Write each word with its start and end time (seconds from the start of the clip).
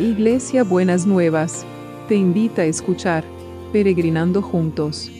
Iglesia 0.00 0.64
Buenas 0.64 1.06
Nuevas, 1.06 1.66
te 2.08 2.14
invita 2.14 2.62
a 2.62 2.64
escuchar 2.64 3.22
Peregrinando 3.70 4.40
Juntos. 4.40 5.10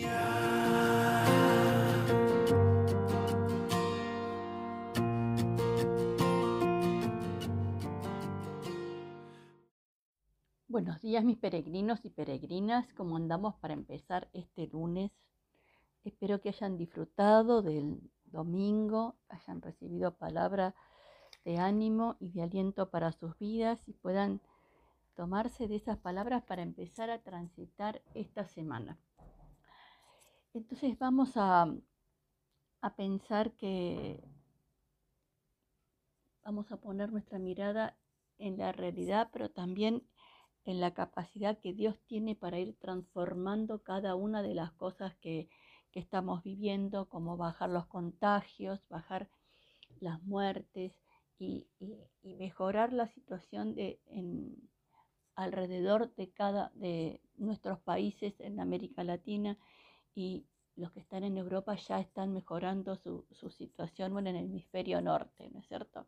Buenos 10.66 11.02
días 11.02 11.27
mis 11.27 11.37
peregrinos 11.37 12.02
y 12.06 12.09
peregrinas, 12.09 12.91
¿cómo 12.95 13.19
andamos 13.19 13.56
para 13.56 13.74
empezar 13.74 14.30
este 14.33 14.66
lunes? 14.69 15.10
Espero 16.05 16.41
que 16.41 16.48
hayan 16.48 16.78
disfrutado 16.78 17.60
del 17.60 18.01
domingo, 18.24 19.19
hayan 19.28 19.60
recibido 19.60 20.16
palabra 20.16 20.74
de 21.45 21.59
ánimo 21.59 22.16
y 22.19 22.30
de 22.30 22.45
aliento 22.45 22.88
para 22.88 23.12
sus 23.12 23.38
vidas 23.38 23.87
y 23.87 23.92
puedan 23.92 24.41
tomarse 25.20 25.69
de 25.69 25.77
esas 25.77 25.98
palabras 25.98 26.42
para 26.45 26.62
empezar 26.62 27.10
a 27.10 27.23
transitar 27.23 28.01
esta 28.15 28.47
semana. 28.47 28.98
Entonces 30.55 30.98
vamos 30.98 31.37
a, 31.37 31.70
a 32.80 32.96
pensar 32.96 33.52
que 33.52 34.24
vamos 36.43 36.73
a 36.73 36.79
poner 36.79 37.12
nuestra 37.12 37.38
mirada 37.38 37.98
en 38.38 38.56
la 38.56 38.73
realidad, 38.73 39.29
pero 39.30 39.51
también 39.51 40.09
en 40.65 40.80
la 40.80 40.95
capacidad 40.95 41.59
que 41.59 41.74
Dios 41.74 42.01
tiene 42.07 42.34
para 42.34 42.59
ir 42.59 42.79
transformando 42.79 43.82
cada 43.82 44.15
una 44.15 44.41
de 44.41 44.55
las 44.55 44.73
cosas 44.73 45.15
que, 45.16 45.51
que 45.93 46.01
estamos 46.01 46.43
viviendo, 46.43 47.10
como 47.10 47.37
bajar 47.37 47.68
los 47.68 47.84
contagios, 47.88 48.80
bajar 48.88 49.29
las 50.01 50.23
muertes, 50.23 50.95
y, 51.41 51.66
mejorar 52.23 52.93
la 52.93 53.09
situación 53.09 53.74
de, 53.74 53.98
en, 54.07 54.70
alrededor 55.43 56.15
de 56.15 56.30
cada 56.30 56.71
de 56.74 57.21
nuestros 57.37 57.79
países 57.80 58.38
en 58.41 58.60
América 58.60 59.05
Latina 59.05 59.59
y 60.15 60.47
los 60.77 60.93
que 60.93 61.01
están 61.01 61.24
en 61.24 61.37
Europa 61.37 61.74
ya 61.77 62.01
están 62.01 62.32
mejorando 62.32 62.97
su, 62.97 63.27
su 63.30 63.51
situación 63.51 64.16
en 64.19 64.27
el 64.28 64.44
hemisferio 64.44 65.00
norte, 65.00 65.50
¿no 65.50 65.60
es 65.60 65.66
cierto? 65.66 66.06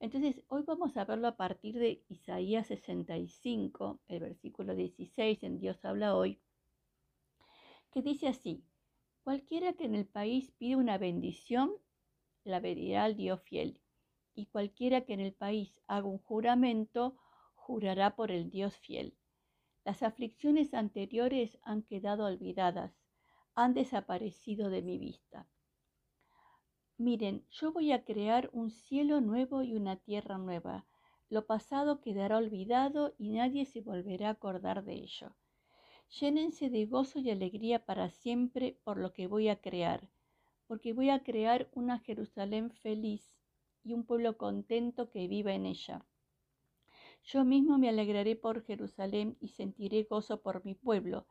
Entonces, 0.00 0.42
hoy 0.48 0.62
vamos 0.66 0.96
a 0.96 1.04
verlo 1.04 1.28
a 1.28 1.36
partir 1.36 1.78
de 1.78 2.02
Isaías 2.08 2.66
65, 2.66 4.00
el 4.08 4.20
versículo 4.20 4.74
16, 4.74 5.42
en 5.42 5.58
Dios 5.58 5.82
habla 5.84 6.14
hoy, 6.14 6.38
que 7.90 8.02
dice 8.02 8.28
así, 8.28 8.62
cualquiera 9.24 9.72
que 9.72 9.84
en 9.84 9.94
el 9.94 10.06
país 10.06 10.52
pide 10.58 10.76
una 10.76 10.98
bendición, 10.98 11.72
la 12.44 12.60
pedirá 12.60 13.04
al 13.04 13.16
Dios 13.16 13.40
fiel 13.42 13.80
y 14.34 14.46
cualquiera 14.46 15.00
que 15.00 15.14
en 15.14 15.20
el 15.20 15.32
país 15.32 15.80
haga 15.86 16.06
un 16.06 16.18
juramento, 16.18 17.16
jurará 17.66 18.14
por 18.14 18.30
el 18.30 18.48
Dios 18.48 18.76
fiel. 18.76 19.16
Las 19.84 20.04
aflicciones 20.04 20.72
anteriores 20.72 21.58
han 21.62 21.82
quedado 21.82 22.24
olvidadas, 22.24 22.92
han 23.56 23.74
desaparecido 23.74 24.70
de 24.70 24.82
mi 24.82 24.98
vista. 24.98 25.48
Miren, 26.96 27.44
yo 27.50 27.72
voy 27.72 27.90
a 27.90 28.04
crear 28.04 28.50
un 28.52 28.70
cielo 28.70 29.20
nuevo 29.20 29.64
y 29.64 29.74
una 29.74 29.96
tierra 29.96 30.38
nueva. 30.38 30.86
Lo 31.28 31.44
pasado 31.44 32.00
quedará 32.00 32.36
olvidado 32.36 33.16
y 33.18 33.30
nadie 33.30 33.66
se 33.66 33.80
volverá 33.80 34.28
a 34.28 34.38
acordar 34.38 34.84
de 34.84 34.94
ello. 34.94 35.34
Llénense 36.20 36.70
de 36.70 36.86
gozo 36.86 37.18
y 37.18 37.30
alegría 37.30 37.84
para 37.84 38.10
siempre 38.10 38.78
por 38.84 38.96
lo 38.96 39.12
que 39.12 39.26
voy 39.26 39.48
a 39.48 39.60
crear, 39.60 40.08
porque 40.68 40.92
voy 40.92 41.10
a 41.10 41.24
crear 41.24 41.68
una 41.72 41.98
Jerusalén 41.98 42.70
feliz 42.70 43.36
y 43.82 43.92
un 43.92 44.04
pueblo 44.04 44.38
contento 44.38 45.10
que 45.10 45.26
viva 45.26 45.52
en 45.52 45.66
ella. 45.66 46.06
Yo 47.26 47.44
mismo 47.44 47.76
me 47.76 47.88
alegraré 47.88 48.36
por 48.36 48.64
Jerusalén 48.64 49.36
y 49.40 49.48
sentiré 49.48 50.04
gozo 50.04 50.42
por 50.42 50.64
mi 50.64 50.76
pueblo. 50.76 51.26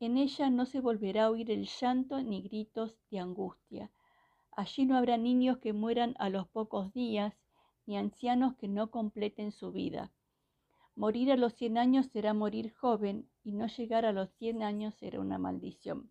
En 0.00 0.16
ella 0.16 0.50
no 0.50 0.66
se 0.66 0.80
volverá 0.80 1.26
a 1.26 1.30
oír 1.30 1.52
el 1.52 1.66
llanto 1.66 2.20
ni 2.22 2.42
gritos 2.42 2.98
de 3.08 3.20
angustia. 3.20 3.92
Allí 4.50 4.86
no 4.86 4.96
habrá 4.96 5.16
niños 5.16 5.58
que 5.58 5.72
mueran 5.72 6.16
a 6.18 6.28
los 6.28 6.48
pocos 6.48 6.92
días, 6.92 7.34
ni 7.86 7.98
ancianos 7.98 8.56
que 8.56 8.66
no 8.66 8.90
completen 8.90 9.52
su 9.52 9.70
vida. 9.70 10.12
Morir 10.96 11.30
a 11.30 11.36
los 11.36 11.54
cien 11.54 11.78
años 11.78 12.06
será 12.06 12.34
morir 12.34 12.74
joven, 12.74 13.30
y 13.44 13.52
no 13.52 13.68
llegar 13.68 14.04
a 14.04 14.12
los 14.12 14.30
cien 14.38 14.64
años 14.64 14.96
será 14.96 15.20
una 15.20 15.38
maldición. 15.38 16.10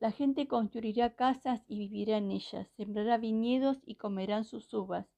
La 0.00 0.10
gente 0.10 0.46
construirá 0.46 1.14
casas 1.14 1.64
y 1.66 1.78
vivirá 1.78 2.18
en 2.18 2.30
ellas, 2.30 2.68
sembrará 2.76 3.16
viñedos 3.16 3.78
y 3.86 3.94
comerán 3.94 4.44
sus 4.44 4.74
uvas. 4.74 5.15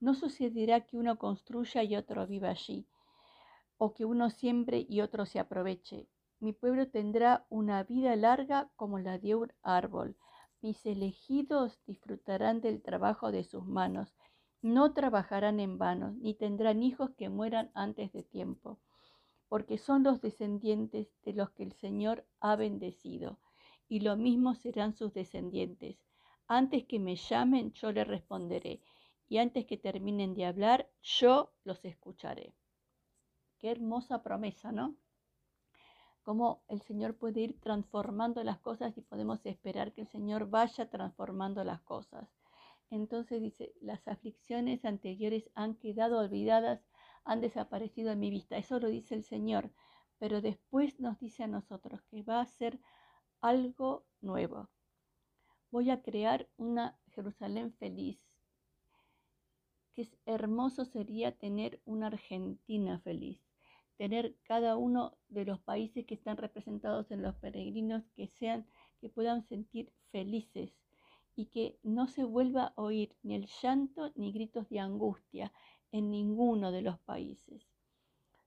No 0.00 0.14
sucederá 0.14 0.80
que 0.80 0.96
uno 0.96 1.18
construya 1.18 1.82
y 1.82 1.94
otro 1.94 2.26
viva 2.26 2.50
allí, 2.50 2.86
o 3.78 3.92
que 3.94 4.04
uno 4.04 4.30
siembre 4.30 4.86
y 4.88 5.02
otro 5.02 5.26
se 5.26 5.38
aproveche. 5.38 6.08
Mi 6.38 6.52
pueblo 6.52 6.88
tendrá 6.88 7.44
una 7.50 7.84
vida 7.84 8.16
larga 8.16 8.70
como 8.76 8.98
la 8.98 9.18
de 9.18 9.34
un 9.34 9.52
árbol. 9.62 10.16
Mis 10.62 10.84
elegidos 10.86 11.78
disfrutarán 11.86 12.60
del 12.62 12.82
trabajo 12.82 13.30
de 13.30 13.44
sus 13.44 13.66
manos. 13.66 14.14
No 14.62 14.92
trabajarán 14.94 15.60
en 15.60 15.78
vano, 15.78 16.12
ni 16.18 16.34
tendrán 16.34 16.82
hijos 16.82 17.10
que 17.10 17.28
mueran 17.28 17.70
antes 17.74 18.12
de 18.12 18.22
tiempo, 18.22 18.78
porque 19.48 19.78
son 19.78 20.02
los 20.02 20.20
descendientes 20.20 21.08
de 21.24 21.34
los 21.34 21.50
que 21.50 21.62
el 21.62 21.72
Señor 21.72 22.26
ha 22.40 22.56
bendecido 22.56 23.38
y 23.88 24.00
lo 24.00 24.16
mismo 24.16 24.54
serán 24.54 24.94
sus 24.94 25.12
descendientes. 25.12 25.98
Antes 26.46 26.84
que 26.84 26.98
me 26.98 27.16
llamen, 27.16 27.72
yo 27.72 27.92
les 27.92 28.06
responderé, 28.06 28.80
y 29.30 29.38
antes 29.38 29.64
que 29.64 29.78
terminen 29.78 30.34
de 30.34 30.44
hablar, 30.44 30.90
yo 31.02 31.52
los 31.62 31.84
escucharé. 31.84 32.52
Qué 33.58 33.70
hermosa 33.70 34.24
promesa, 34.24 34.72
¿no? 34.72 34.96
Cómo 36.24 36.64
el 36.66 36.82
Señor 36.82 37.16
puede 37.16 37.42
ir 37.42 37.60
transformando 37.60 38.42
las 38.42 38.58
cosas 38.58 38.98
y 38.98 39.02
podemos 39.02 39.46
esperar 39.46 39.92
que 39.92 40.00
el 40.00 40.08
Señor 40.08 40.50
vaya 40.50 40.90
transformando 40.90 41.62
las 41.62 41.80
cosas. 41.82 42.28
Entonces 42.90 43.40
dice, 43.40 43.72
las 43.80 44.08
aflicciones 44.08 44.84
anteriores 44.84 45.48
han 45.54 45.76
quedado 45.76 46.18
olvidadas, 46.18 46.84
han 47.24 47.40
desaparecido 47.40 48.10
en 48.10 48.18
mi 48.18 48.30
vista. 48.30 48.56
Eso 48.56 48.80
lo 48.80 48.88
dice 48.88 49.14
el 49.14 49.22
Señor. 49.22 49.70
Pero 50.18 50.40
después 50.40 50.98
nos 50.98 51.20
dice 51.20 51.44
a 51.44 51.46
nosotros 51.46 52.02
que 52.10 52.24
va 52.24 52.40
a 52.40 52.46
ser 52.46 52.80
algo 53.40 54.04
nuevo. 54.20 54.68
Voy 55.70 55.90
a 55.90 56.02
crear 56.02 56.48
una 56.56 56.98
Jerusalén 57.12 57.72
feliz. 57.74 58.29
Qué 60.00 60.08
hermoso 60.24 60.86
sería 60.86 61.36
tener 61.36 61.82
una 61.84 62.06
Argentina 62.06 63.00
feliz, 63.00 63.38
tener 63.98 64.34
cada 64.44 64.78
uno 64.78 65.18
de 65.28 65.44
los 65.44 65.60
países 65.60 66.06
que 66.06 66.14
están 66.14 66.38
representados 66.38 67.10
en 67.10 67.20
los 67.20 67.34
peregrinos 67.34 68.02
que 68.16 68.26
sean, 68.28 68.66
que 69.02 69.10
puedan 69.10 69.42
sentir 69.42 69.92
felices 70.10 70.72
y 71.36 71.46
que 71.46 71.78
no 71.82 72.08
se 72.08 72.24
vuelva 72.24 72.72
a 72.74 72.80
oír 72.80 73.14
ni 73.22 73.34
el 73.34 73.46
llanto 73.60 74.10
ni 74.14 74.32
gritos 74.32 74.70
de 74.70 74.80
angustia 74.80 75.52
en 75.92 76.10
ninguno 76.10 76.72
de 76.72 76.80
los 76.80 76.98
países. 77.00 77.62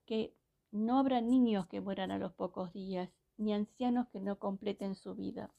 Que 0.07 0.35
no 0.71 0.97
habrá 0.97 1.21
niños 1.21 1.67
que 1.67 1.81
mueran 1.81 2.09
a 2.09 2.17
los 2.17 2.33
pocos 2.33 2.73
días 2.73 3.11
ni 3.37 3.53
ancianos 3.53 4.07
que 4.07 4.19
no 4.19 4.39
completen 4.39 4.95
su 4.95 5.13
vida. 5.13 5.53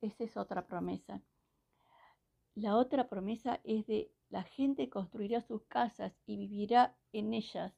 Esa 0.00 0.24
es 0.24 0.38
otra 0.38 0.66
promesa. 0.66 1.20
La 2.56 2.76
otra 2.76 3.08
promesa 3.08 3.60
es 3.64 3.84
de 3.86 4.12
la 4.30 4.44
gente 4.44 4.88
construirá 4.88 5.40
sus 5.40 5.64
casas 5.64 6.12
y 6.24 6.36
vivirá 6.36 6.96
en 7.12 7.34
ellas. 7.34 7.74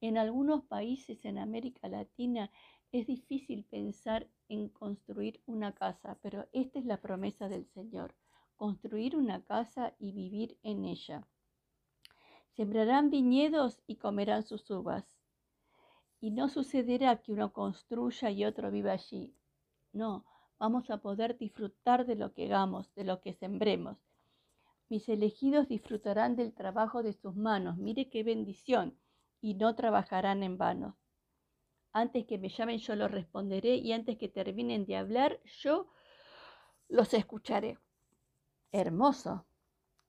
En 0.00 0.16
algunos 0.16 0.64
países 0.64 1.24
en 1.26 1.38
América 1.38 1.88
Latina 1.88 2.50
es 2.90 3.06
difícil 3.06 3.64
pensar 3.64 4.26
en 4.48 4.70
construir 4.70 5.42
una 5.44 5.74
casa, 5.74 6.18
pero 6.22 6.46
esta 6.52 6.78
es 6.78 6.86
la 6.86 7.02
promesa 7.02 7.50
del 7.50 7.66
Señor, 7.66 8.14
construir 8.56 9.14
una 9.14 9.44
casa 9.44 9.94
y 9.98 10.12
vivir 10.12 10.58
en 10.62 10.86
ella. 10.86 11.26
Sembrarán 12.56 13.10
viñedos 13.10 13.82
y 13.86 13.96
comerán 13.96 14.42
sus 14.42 14.70
uvas. 14.70 15.04
Y 16.20 16.30
no 16.30 16.48
sucederá 16.48 17.20
que 17.20 17.32
uno 17.32 17.52
construya 17.52 18.30
y 18.30 18.46
otro 18.46 18.70
viva 18.70 18.92
allí. 18.92 19.34
No, 19.92 20.24
vamos 20.58 20.88
a 20.88 21.02
poder 21.02 21.36
disfrutar 21.36 22.06
de 22.06 22.14
lo 22.14 22.32
que 22.32 22.46
hagamos, 22.46 22.94
de 22.94 23.04
lo 23.04 23.20
que 23.20 23.34
sembremos. 23.34 23.98
Mis 24.88 25.08
elegidos 25.08 25.68
disfrutarán 25.68 26.36
del 26.36 26.52
trabajo 26.52 27.02
de 27.02 27.12
sus 27.12 27.34
manos. 27.34 27.76
Mire 27.78 28.10
qué 28.10 28.22
bendición. 28.22 28.98
Y 29.40 29.54
no 29.54 29.74
trabajarán 29.74 30.42
en 30.42 30.56
vano. 30.56 30.96
Antes 31.92 32.26
que 32.26 32.38
me 32.38 32.48
llamen 32.48 32.78
yo 32.78 32.96
los 32.96 33.10
responderé 33.10 33.76
y 33.76 33.92
antes 33.92 34.18
que 34.18 34.28
terminen 34.28 34.84
de 34.84 34.96
hablar 34.96 35.40
yo 35.44 35.88
los 36.88 37.14
escucharé. 37.14 37.78
Hermoso, 38.72 39.46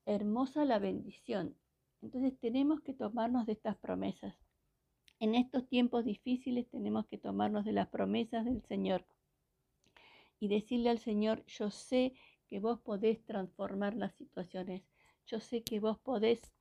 hermosa 0.06 0.66
la 0.66 0.80
bendición. 0.80 1.56
Entonces 2.02 2.38
tenemos 2.40 2.82
que 2.82 2.94
tomarnos 2.94 3.46
de 3.46 3.54
estas 3.54 3.78
promesas. 3.78 4.36
En 5.20 5.36
estos 5.36 5.68
tiempos 5.68 6.06
difíciles 6.06 6.68
tenemos 6.70 7.06
que 7.08 7.18
tomarnos 7.18 7.66
de 7.66 7.72
las 7.72 7.88
promesas 7.88 8.46
del 8.46 8.62
Señor 8.64 9.06
y 10.40 10.48
decirle 10.48 10.90
al 10.90 11.00
Señor, 11.00 11.46
yo 11.46 11.70
sé 11.72 12.14
que 12.48 12.60
vos 12.60 12.80
podés 12.80 13.24
transformar 13.26 13.96
las 13.96 14.14
situaciones, 14.16 14.84
yo 15.28 15.40
sé 15.40 15.64
que 15.64 15.80
vos 15.80 15.98
podés 16.00 16.52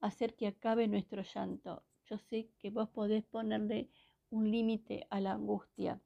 hacer 0.00 0.34
que 0.34 0.46
acabe 0.46 0.88
nuestro 0.88 1.22
llanto, 1.22 1.82
Yo 2.06 2.18
sé 2.18 2.50
que 2.58 2.70
vos 2.70 2.90
podés 2.90 3.24
ponerle 3.24 3.88
un 4.28 4.50
límite 4.50 5.06
a 5.08 5.20
la 5.20 5.32
angustia. 5.32 6.02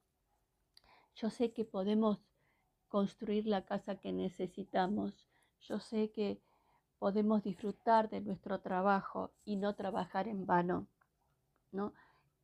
Yo 1.17 1.31
sé 1.31 1.53
que 1.53 1.65
podemos 1.65 2.21
construir 2.87 3.47
la 3.47 3.65
casa 3.65 3.97
que 3.97 4.13
necesitamos. 4.13 5.27
Yo 5.61 5.81
sé 5.81 6.13
que 6.13 6.41
podemos 7.01 7.43
disfrutar 7.43 8.09
de 8.09 8.21
nuestro 8.21 8.61
trabajo 8.61 9.33
y 9.45 9.57
no 9.57 9.75
trabajar 9.75 10.29
en 10.29 10.47
vano. 10.47 10.87
¿No? 11.73 11.93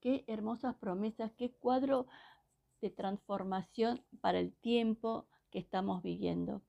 Qué 0.01 0.25
hermosas 0.27 0.75
promesas, 0.75 1.33
qué 1.35 1.53
cuadro 1.53 2.07
de 2.81 2.91
transformación 2.91 4.05
para 4.21 4.41
el 4.41 4.53
tiempo 4.53 5.29
que 5.55 5.61
estamos 5.61 6.03
viviendo. 6.03 6.63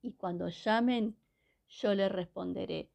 Y 0.00 0.12
cuando 0.12 0.48
llamen, 0.48 1.14
yo 1.68 1.94
les 1.94 2.10
responderé. 2.10 2.88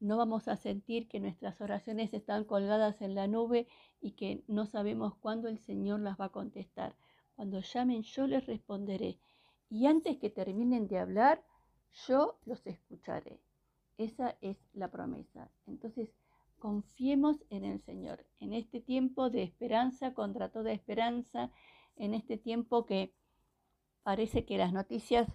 No 0.00 0.16
vamos 0.16 0.48
a 0.48 0.56
sentir 0.56 1.06
que 1.06 1.20
nuestras 1.20 1.60
oraciones 1.60 2.12
están 2.12 2.42
colgadas 2.42 3.00
en 3.00 3.14
la 3.14 3.28
nube 3.28 3.68
y 4.00 4.10
que 4.16 4.42
no 4.48 4.66
sabemos 4.66 5.14
cuándo 5.14 5.46
el 5.46 5.60
Señor 5.60 6.00
las 6.00 6.20
va 6.20 6.24
a 6.24 6.32
contestar. 6.32 6.96
Cuando 7.36 7.60
llamen, 7.60 8.02
yo 8.02 8.26
les 8.26 8.44
responderé. 8.44 9.20
Y 9.70 9.86
antes 9.86 10.18
que 10.18 10.30
terminen 10.30 10.88
de 10.88 10.98
hablar, 10.98 11.44
yo 12.08 12.36
los 12.44 12.66
escucharé. 12.66 13.40
Esa 13.98 14.36
es 14.40 14.56
la 14.72 14.90
promesa. 14.90 15.48
Entonces, 15.68 16.10
confiemos 16.58 17.36
en 17.50 17.64
el 17.64 17.80
Señor, 17.82 18.26
en 18.40 18.52
este 18.52 18.80
tiempo 18.80 19.30
de 19.30 19.44
esperanza 19.44 20.12
contra 20.12 20.48
toda 20.48 20.72
esperanza, 20.72 21.52
en 21.94 22.14
este 22.14 22.36
tiempo 22.36 22.84
que 22.84 23.14
parece 24.04 24.44
que 24.44 24.58
las 24.58 24.72
noticias 24.72 25.26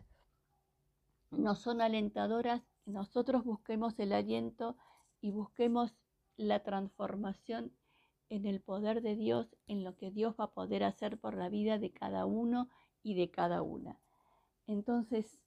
no 1.32 1.56
son 1.56 1.82
alentadoras, 1.82 2.62
nosotros 2.86 3.44
busquemos 3.44 4.00
el 4.00 4.14
aliento 4.14 4.78
y 5.22 5.32
busquemos 5.32 5.98
la 6.38 6.64
transformación 6.64 7.74
en 8.30 8.46
el 8.46 8.62
poder 8.62 9.02
de 9.02 9.16
Dios, 9.16 9.56
en 9.68 9.84
lo 9.84 9.98
que 9.98 10.12
Dios 10.12 10.36
va 10.40 10.46
a 10.46 10.52
poder 10.52 10.84
hacer 10.84 11.20
por 11.20 11.36
la 11.36 11.50
vida 11.50 11.80
de 11.80 11.92
cada 11.92 12.26
uno 12.26 12.70
y 13.04 13.16
de 13.16 13.30
cada 13.32 13.62
una. 13.64 14.00
Entonces, 14.68 15.40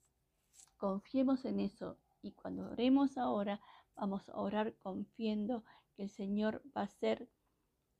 confiemos 0.77 1.45
en 1.45 1.61
eso 1.61 1.97
y 2.23 2.33
cuando 2.33 2.71
oremos 2.71 3.17
ahora, 3.19 3.61
vamos 3.95 4.29
a 4.29 4.37
orar 4.37 4.75
confiando 4.83 5.65
que 5.95 6.03
el 6.03 6.11
Señor 6.11 6.63
va 6.77 6.83
a 6.83 6.85
hacer 6.85 7.29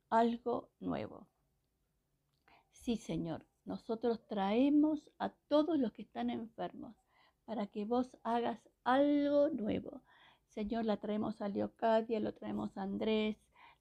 algo 0.09 0.69
nuevo. 0.79 1.27
Sí, 2.71 2.97
Señor, 2.97 3.45
nosotros 3.65 4.25
traemos 4.27 5.09
a 5.19 5.29
todos 5.47 5.77
los 5.77 5.91
que 5.93 6.01
están 6.01 6.29
enfermos 6.29 6.95
para 7.45 7.67
que 7.67 7.85
vos 7.85 8.17
hagas 8.23 8.59
algo 8.83 9.49
nuevo. 9.49 10.01
Señor, 10.47 10.85
la 10.85 10.97
traemos 10.97 11.41
a 11.41 11.47
Leocadia, 11.47 12.19
lo 12.19 12.33
traemos 12.33 12.77
a 12.77 12.83
Andrés, 12.83 13.37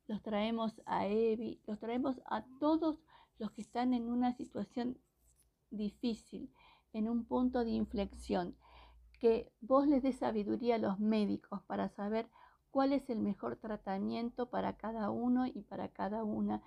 los 0.06 0.22
traemos 0.22 0.80
a 0.86 1.06
Evi, 1.06 1.60
los 1.66 1.78
traemos 1.78 2.20
a 2.26 2.44
todos 2.58 2.98
los 3.38 3.50
que 3.52 3.62
están 3.62 3.94
en 3.94 4.08
una 4.08 4.32
situación 4.32 4.98
difícil, 5.70 6.50
en 6.92 7.08
un 7.08 7.24
punto 7.24 7.64
de 7.64 7.70
inflexión. 7.70 8.56
Que 9.18 9.52
vos 9.60 9.86
les 9.86 10.02
des 10.02 10.16
sabiduría 10.16 10.76
a 10.76 10.78
los 10.78 10.98
médicos 10.98 11.62
para 11.62 11.88
saber 11.88 12.28
cuál 12.70 12.92
es 12.92 13.08
el 13.10 13.18
mejor 13.20 13.56
tratamiento 13.56 14.50
para 14.50 14.76
cada 14.76 15.10
uno 15.10 15.46
y 15.46 15.62
para 15.62 15.88
cada 15.88 16.24
una. 16.24 16.62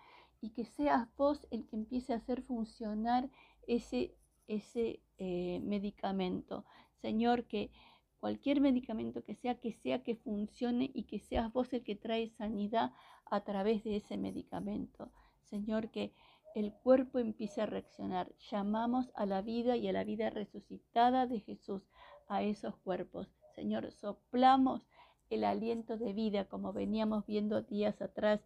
Y 0.45 0.51
que 0.51 0.63
seas 0.63 1.07
vos 1.17 1.47
el 1.49 1.65
que 1.65 1.75
empiece 1.75 2.13
a 2.13 2.17
hacer 2.17 2.43
funcionar 2.43 3.31
ese, 3.65 4.15
ese 4.47 5.01
eh, 5.17 5.59
medicamento. 5.63 6.65
Señor, 7.01 7.45
que 7.45 7.71
cualquier 8.19 8.61
medicamento 8.61 9.23
que 9.23 9.33
sea, 9.33 9.55
que 9.59 9.73
sea 9.73 10.03
que 10.03 10.15
funcione 10.15 10.91
y 10.93 11.05
que 11.05 11.17
seas 11.17 11.51
vos 11.51 11.73
el 11.73 11.83
que 11.83 11.95
trae 11.95 12.29
sanidad 12.29 12.91
a 13.25 13.43
través 13.43 13.83
de 13.83 13.95
ese 13.95 14.17
medicamento. 14.17 15.11
Señor, 15.41 15.89
que 15.89 16.13
el 16.53 16.73
cuerpo 16.73 17.17
empiece 17.17 17.61
a 17.61 17.65
reaccionar. 17.65 18.31
Llamamos 18.51 19.09
a 19.15 19.25
la 19.25 19.41
vida 19.41 19.77
y 19.77 19.87
a 19.87 19.93
la 19.93 20.03
vida 20.03 20.29
resucitada 20.29 21.25
de 21.25 21.39
Jesús 21.39 21.81
a 22.27 22.43
esos 22.43 22.77
cuerpos. 22.77 23.27
Señor, 23.55 23.91
soplamos 23.91 24.83
el 25.31 25.43
aliento 25.43 25.97
de 25.97 26.13
vida 26.13 26.45
como 26.45 26.71
veníamos 26.71 27.25
viendo 27.25 27.63
días 27.63 27.99
atrás 27.99 28.41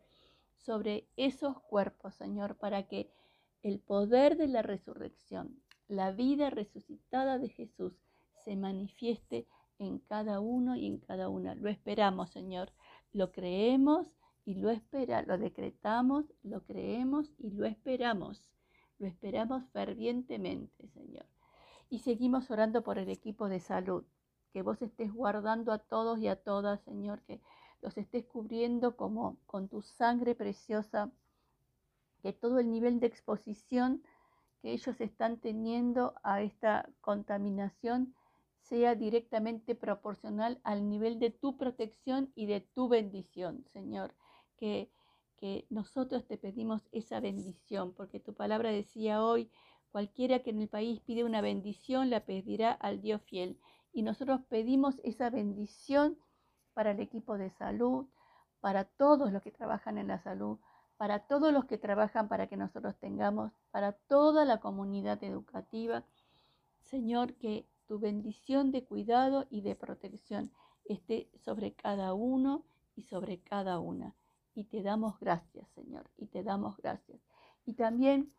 sobre 0.59 1.07
esos 1.15 1.59
cuerpos, 1.61 2.15
Señor, 2.15 2.57
para 2.57 2.87
que 2.87 3.11
el 3.63 3.79
poder 3.79 4.37
de 4.37 4.47
la 4.47 4.61
resurrección, 4.61 5.61
la 5.87 6.11
vida 6.11 6.49
resucitada 6.49 7.37
de 7.37 7.49
Jesús, 7.49 7.93
se 8.43 8.55
manifieste 8.55 9.47
en 9.79 9.99
cada 9.99 10.39
uno 10.39 10.75
y 10.75 10.85
en 10.85 10.99
cada 10.99 11.29
una. 11.29 11.55
Lo 11.55 11.69
esperamos, 11.69 12.29
Señor. 12.29 12.71
Lo 13.11 13.31
creemos 13.31 14.07
y 14.45 14.55
lo 14.55 14.69
espera, 14.69 15.21
lo 15.23 15.37
decretamos, 15.37 16.25
lo 16.43 16.63
creemos 16.63 17.33
y 17.37 17.51
lo 17.51 17.65
esperamos. 17.65 18.49
Lo 18.97 19.07
esperamos 19.07 19.63
fervientemente, 19.71 20.87
Señor. 20.89 21.25
Y 21.89 21.99
seguimos 21.99 22.51
orando 22.51 22.83
por 22.83 22.97
el 22.97 23.09
equipo 23.09 23.49
de 23.49 23.59
salud. 23.59 24.03
Que 24.51 24.61
vos 24.61 24.81
estés 24.81 25.13
guardando 25.13 25.71
a 25.71 25.79
todos 25.79 26.19
y 26.19 26.27
a 26.27 26.35
todas, 26.35 26.81
Señor, 26.81 27.21
que 27.21 27.41
los 27.81 27.97
estés 27.97 28.25
cubriendo 28.25 28.95
como 28.95 29.37
con 29.45 29.67
tu 29.67 29.81
sangre 29.81 30.35
preciosa, 30.35 31.11
que 32.21 32.33
todo 32.33 32.59
el 32.59 32.69
nivel 32.71 32.99
de 32.99 33.07
exposición 33.07 34.03
que 34.61 34.73
ellos 34.73 34.99
están 34.99 35.37
teniendo 35.37 36.15
a 36.23 36.41
esta 36.41 36.89
contaminación 37.01 38.13
sea 38.61 38.95
directamente 38.95 39.73
proporcional 39.73 40.59
al 40.63 40.89
nivel 40.89 41.19
de 41.19 41.31
tu 41.31 41.57
protección 41.57 42.31
y 42.35 42.45
de 42.45 42.61
tu 42.61 42.87
bendición, 42.87 43.65
Señor. 43.71 44.13
Que, 44.57 44.91
que 45.37 45.65
nosotros 45.69 46.27
te 46.27 46.37
pedimos 46.37 46.81
esa 46.91 47.21
bendición, 47.21 47.93
porque 47.93 48.19
tu 48.19 48.33
palabra 48.33 48.71
decía 48.71 49.23
hoy, 49.23 49.49
cualquiera 49.91 50.39
que 50.39 50.49
en 50.49 50.61
el 50.61 50.67
país 50.67 50.99
pide 50.99 51.23
una 51.23 51.41
bendición, 51.41 52.09
la 52.09 52.25
pedirá 52.25 52.73
al 52.73 53.01
Dios 53.01 53.21
fiel. 53.23 53.57
Y 53.93 54.03
nosotros 54.03 54.41
pedimos 54.49 54.99
esa 55.03 55.29
bendición 55.29 56.17
para 56.79 56.91
el 56.91 57.01
equipo 57.01 57.37
de 57.37 57.49
salud, 57.49 58.05
para 58.61 58.85
todos 58.85 59.33
los 59.33 59.43
que 59.43 59.51
trabajan 59.51 59.97
en 59.97 60.07
la 60.07 60.17
salud, 60.19 60.59
para 60.95 61.19
todos 61.19 61.51
los 61.51 61.65
que 61.65 61.77
trabajan 61.77 62.29
para 62.29 62.47
que 62.47 62.55
nosotros 62.55 62.95
tengamos, 62.99 63.51
para 63.69 63.91
toda 63.91 64.45
la 64.45 64.61
comunidad 64.61 65.21
educativa. 65.21 66.05
Señor, 66.83 67.33
que 67.33 67.67
tu 67.85 67.99
bendición 67.99 68.71
de 68.71 68.85
cuidado 68.85 69.45
y 69.49 69.59
de 69.59 69.75
protección 69.75 70.53
esté 70.85 71.27
sobre 71.43 71.73
cada 71.73 72.13
uno 72.13 72.63
y 72.95 73.03
sobre 73.03 73.41
cada 73.41 73.79
una. 73.79 74.15
Y 74.55 74.63
te 74.63 74.81
damos 74.81 75.19
gracias, 75.19 75.67
Señor, 75.75 76.09
y 76.15 76.27
te 76.27 76.43
damos 76.43 76.77
gracias. 76.77 77.19
Y 77.65 77.73
también, 77.73 78.31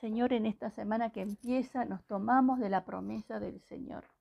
Señor, 0.00 0.32
en 0.32 0.46
esta 0.46 0.68
semana 0.70 1.10
que 1.10 1.20
empieza, 1.20 1.84
nos 1.84 2.02
tomamos 2.06 2.58
de 2.58 2.70
la 2.70 2.84
promesa 2.84 3.38
del 3.38 3.60
Señor. 3.60 4.13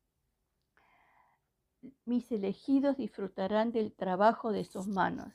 Mis 2.06 2.32
elegidos 2.32 2.98
disfrutarán 2.98 3.72
del 3.72 3.94
trabajo 3.94 4.52
de 4.52 4.64
sus 4.64 4.88
manos, 4.88 5.34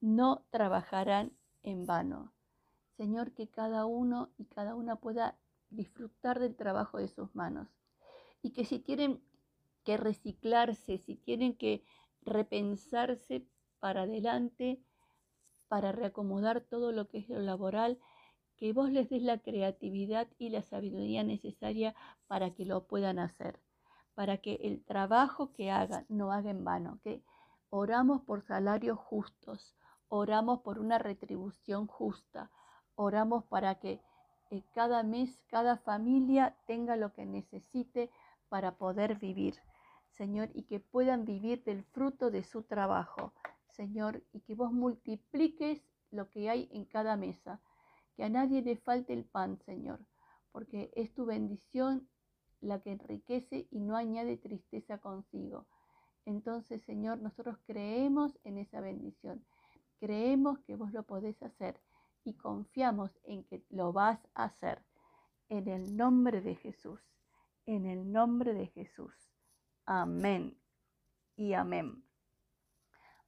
no 0.00 0.44
trabajarán 0.50 1.32
en 1.62 1.86
vano. 1.86 2.32
Señor, 2.96 3.32
que 3.32 3.48
cada 3.48 3.86
uno 3.86 4.30
y 4.36 4.44
cada 4.44 4.74
una 4.74 4.96
pueda 4.96 5.38
disfrutar 5.70 6.38
del 6.38 6.56
trabajo 6.56 6.98
de 6.98 7.08
sus 7.08 7.34
manos 7.34 7.68
y 8.42 8.50
que 8.50 8.64
si 8.64 8.78
tienen 8.78 9.22
que 9.84 9.96
reciclarse, 9.96 10.98
si 10.98 11.16
tienen 11.16 11.54
que 11.56 11.84
repensarse 12.22 13.46
para 13.78 14.02
adelante, 14.02 14.82
para 15.68 15.92
reacomodar 15.92 16.60
todo 16.60 16.92
lo 16.92 17.08
que 17.08 17.18
es 17.18 17.28
lo 17.28 17.40
laboral, 17.40 17.98
que 18.56 18.72
vos 18.72 18.90
les 18.90 19.08
des 19.08 19.22
la 19.22 19.38
creatividad 19.38 20.28
y 20.38 20.50
la 20.50 20.62
sabiduría 20.62 21.24
necesaria 21.24 21.94
para 22.26 22.54
que 22.54 22.66
lo 22.66 22.86
puedan 22.86 23.18
hacer, 23.18 23.60
para 24.20 24.36
que 24.36 24.56
el 24.64 24.84
trabajo 24.84 25.50
que 25.54 25.70
hagan 25.70 26.04
no 26.10 26.30
haga 26.30 26.50
en 26.50 26.62
vano, 26.62 27.00
que 27.02 27.24
oramos 27.70 28.20
por 28.20 28.42
salarios 28.42 28.98
justos, 28.98 29.74
oramos 30.08 30.60
por 30.60 30.78
una 30.78 30.98
retribución 30.98 31.86
justa, 31.86 32.50
oramos 32.96 33.44
para 33.44 33.76
que 33.76 34.02
eh, 34.50 34.62
cada 34.74 35.02
mes 35.04 35.42
cada 35.48 35.78
familia 35.78 36.54
tenga 36.66 36.96
lo 36.96 37.14
que 37.14 37.24
necesite 37.24 38.10
para 38.50 38.76
poder 38.76 39.18
vivir, 39.18 39.54
Señor, 40.10 40.50
y 40.52 40.64
que 40.64 40.80
puedan 40.80 41.24
vivir 41.24 41.64
del 41.64 41.82
fruto 41.82 42.30
de 42.30 42.44
su 42.44 42.62
trabajo, 42.64 43.32
Señor, 43.70 44.22
y 44.34 44.40
que 44.40 44.54
vos 44.54 44.70
multipliques 44.70 45.82
lo 46.10 46.28
que 46.28 46.50
hay 46.50 46.68
en 46.72 46.84
cada 46.84 47.16
mesa, 47.16 47.62
que 48.16 48.24
a 48.24 48.28
nadie 48.28 48.60
le 48.60 48.76
falte 48.76 49.14
el 49.14 49.24
pan, 49.24 49.56
Señor, 49.64 49.98
porque 50.52 50.92
es 50.94 51.14
tu 51.14 51.24
bendición 51.24 52.06
la 52.60 52.80
que 52.80 52.92
enriquece 52.92 53.66
y 53.70 53.80
no 53.80 53.96
añade 53.96 54.36
tristeza 54.36 54.98
consigo. 54.98 55.66
Entonces, 56.24 56.82
Señor, 56.82 57.18
nosotros 57.18 57.58
creemos 57.66 58.38
en 58.44 58.58
esa 58.58 58.80
bendición, 58.80 59.44
creemos 59.98 60.58
que 60.60 60.76
vos 60.76 60.92
lo 60.92 61.04
podés 61.04 61.42
hacer 61.42 61.80
y 62.24 62.34
confiamos 62.34 63.18
en 63.24 63.44
que 63.44 63.64
lo 63.70 63.92
vas 63.92 64.20
a 64.34 64.44
hacer. 64.44 64.82
En 65.48 65.66
el 65.68 65.96
nombre 65.96 66.40
de 66.42 66.54
Jesús 66.54 67.00
en 67.66 67.86
el 67.86 68.10
nombre 68.10 68.52
de 68.52 68.66
Jesús. 68.66 69.14
Amén 69.86 70.58
y 71.36 71.52
amén. 71.52 72.04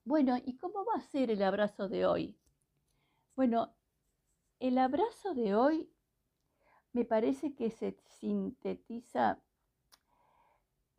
Bueno, 0.03 0.37
¿y 0.43 0.57
cómo 0.57 0.83
va 0.83 0.95
a 0.95 1.11
ser 1.11 1.31
el 1.31 1.41
abrazo 1.43 1.87
de 1.87 2.05
hoy? 2.05 2.37
Bueno, 3.37 3.73
el 4.59 4.77
abrazo 4.77 5.33
de 5.33 5.55
hoy 5.55 5.92
me 6.93 7.05
parece 7.05 7.53
que 7.55 7.69
se 7.71 7.97
sintetiza, 8.05 9.39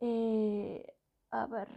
eh, 0.01 0.93
a 1.31 1.45
ver, 1.47 1.69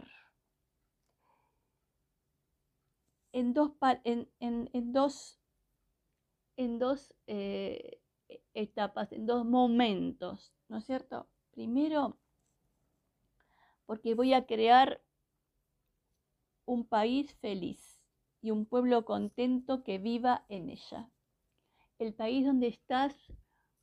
en 3.31 3.53
dos, 3.53 3.71
en, 4.03 4.91
dos, 4.91 5.39
en 6.57 6.79
dos 6.79 7.13
eh, 7.27 8.01
etapas, 8.53 9.11
en 9.11 9.25
dos 9.25 9.45
momentos, 9.45 10.53
¿no 10.67 10.77
es 10.77 10.85
cierto? 10.85 11.27
Primero, 11.51 12.17
porque 13.85 14.15
voy 14.15 14.33
a 14.33 14.45
crear 14.45 15.01
un 16.65 16.85
país 16.85 17.33
feliz 17.35 17.99
y 18.41 18.51
un 18.51 18.65
pueblo 18.65 19.05
contento 19.05 19.83
que 19.83 19.97
viva 19.97 20.45
en 20.49 20.69
ella. 20.69 21.09
El 21.97 22.13
país 22.13 22.45
donde 22.45 22.67
estás, 22.67 23.15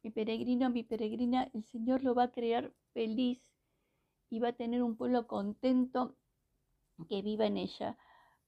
mi 0.06 0.12
peregrino, 0.12 0.70
mi 0.70 0.84
peregrina, 0.84 1.50
el 1.52 1.64
Señor 1.64 2.04
lo 2.04 2.14
va 2.14 2.22
a 2.24 2.30
crear 2.30 2.72
feliz 2.92 3.42
y 4.30 4.38
va 4.38 4.50
a 4.50 4.52
tener 4.52 4.84
un 4.84 4.96
pueblo 4.96 5.26
contento 5.26 6.14
que 7.08 7.22
viva 7.22 7.44
en 7.44 7.56
ella. 7.56 7.98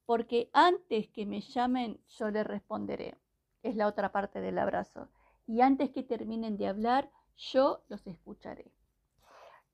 Porque 0.06 0.50
antes 0.52 1.08
que 1.08 1.26
me 1.26 1.40
llamen, 1.40 2.00
yo 2.10 2.30
le 2.30 2.44
responderé. 2.44 3.18
Es 3.64 3.74
la 3.74 3.88
otra 3.88 4.12
parte 4.12 4.40
del 4.40 4.56
abrazo. 4.56 5.08
Y 5.48 5.60
antes 5.60 5.90
que 5.90 6.04
terminen 6.04 6.58
de 6.58 6.68
hablar, 6.68 7.10
yo 7.36 7.82
los 7.88 8.06
escucharé. 8.06 8.70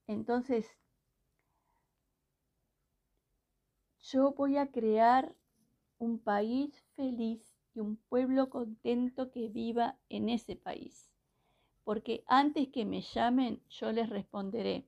Entonces, 0.06 0.66
yo 4.00 4.32
voy 4.32 4.56
a 4.56 4.70
crear 4.70 5.36
un 5.98 6.18
país 6.18 6.82
feliz 6.96 7.54
y 7.74 7.80
un 7.80 7.98
pueblo 8.08 8.48
contento 8.48 9.30
que 9.30 9.50
viva 9.50 9.98
en 10.08 10.30
ese 10.30 10.56
país. 10.56 11.13
Porque 11.84 12.24
antes 12.26 12.68
que 12.68 12.84
me 12.84 13.02
llamen, 13.02 13.60
yo 13.68 13.92
les 13.92 14.08
responderé. 14.08 14.86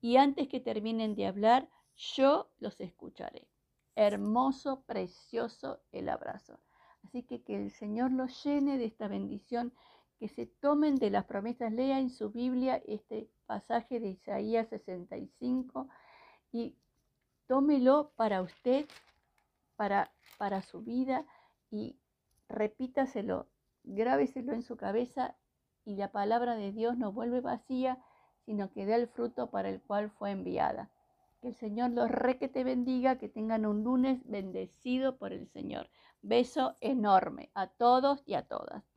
Y 0.00 0.16
antes 0.18 0.48
que 0.48 0.60
terminen 0.60 1.14
de 1.14 1.26
hablar, 1.26 1.68
yo 1.96 2.48
los 2.58 2.78
escucharé. 2.80 3.48
Hermoso, 3.94 4.82
precioso 4.82 5.80
el 5.92 6.08
abrazo. 6.08 6.60
Así 7.04 7.22
que 7.22 7.42
que 7.42 7.56
el 7.56 7.70
Señor 7.70 8.12
los 8.12 8.44
llene 8.44 8.78
de 8.78 8.84
esta 8.84 9.08
bendición, 9.08 9.72
que 10.18 10.28
se 10.28 10.46
tomen 10.46 10.96
de 10.96 11.10
las 11.10 11.24
promesas, 11.24 11.72
lean 11.72 12.00
en 12.00 12.10
su 12.10 12.30
Biblia 12.30 12.82
este 12.86 13.28
pasaje 13.46 14.00
de 14.00 14.08
Isaías 14.08 14.68
65 14.68 15.88
y 16.52 16.74
tómelo 17.46 18.12
para 18.16 18.42
usted, 18.42 18.86
para, 19.76 20.10
para 20.38 20.62
su 20.62 20.82
vida 20.82 21.24
y 21.70 21.96
repítaselo, 22.48 23.46
grábeselo 23.84 24.52
en 24.52 24.62
su 24.62 24.76
cabeza 24.76 25.36
y 25.86 25.94
la 25.94 26.10
palabra 26.10 26.56
de 26.56 26.72
Dios 26.72 26.98
no 26.98 27.12
vuelve 27.12 27.40
vacía, 27.40 27.98
sino 28.44 28.70
que 28.70 28.84
da 28.84 28.96
el 28.96 29.06
fruto 29.06 29.50
para 29.50 29.68
el 29.70 29.80
cual 29.80 30.10
fue 30.10 30.32
enviada. 30.32 30.90
Que 31.40 31.48
el 31.48 31.54
Señor 31.54 31.92
los 31.92 32.10
re 32.10 32.38
que 32.38 32.48
te 32.48 32.64
bendiga, 32.64 33.18
que 33.18 33.28
tengan 33.28 33.64
un 33.64 33.84
lunes 33.84 34.20
bendecido 34.24 35.16
por 35.16 35.32
el 35.32 35.46
Señor. 35.46 35.88
Beso 36.22 36.76
enorme 36.80 37.50
a 37.54 37.68
todos 37.68 38.22
y 38.26 38.34
a 38.34 38.42
todas. 38.42 38.95